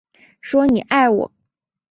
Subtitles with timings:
[0.41, 1.31] 说你爱我